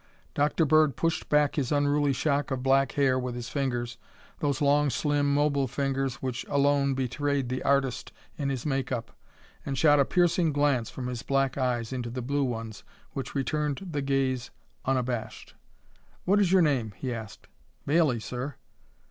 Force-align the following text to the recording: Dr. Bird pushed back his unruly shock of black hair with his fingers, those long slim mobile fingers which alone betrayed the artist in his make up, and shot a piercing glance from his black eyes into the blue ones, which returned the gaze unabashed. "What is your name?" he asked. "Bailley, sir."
Dr. 0.33 0.65
Bird 0.65 0.95
pushed 0.95 1.29
back 1.29 1.57
his 1.57 1.71
unruly 1.71 2.11
shock 2.11 2.49
of 2.49 2.63
black 2.63 2.93
hair 2.93 3.19
with 3.19 3.35
his 3.35 3.49
fingers, 3.49 3.99
those 4.39 4.59
long 4.59 4.89
slim 4.89 5.31
mobile 5.31 5.67
fingers 5.67 6.15
which 6.23 6.43
alone 6.49 6.95
betrayed 6.95 7.49
the 7.49 7.61
artist 7.61 8.11
in 8.35 8.49
his 8.49 8.65
make 8.65 8.91
up, 8.91 9.11
and 9.63 9.77
shot 9.77 9.99
a 9.99 10.05
piercing 10.05 10.53
glance 10.53 10.89
from 10.89 11.05
his 11.05 11.21
black 11.21 11.55
eyes 11.55 11.93
into 11.93 12.09
the 12.09 12.23
blue 12.23 12.43
ones, 12.43 12.83
which 13.11 13.35
returned 13.35 13.89
the 13.91 14.01
gaze 14.01 14.49
unabashed. 14.85 15.53
"What 16.25 16.39
is 16.39 16.51
your 16.51 16.63
name?" 16.63 16.93
he 16.97 17.13
asked. 17.13 17.47
"Bailley, 17.85 18.19
sir." 18.19 18.55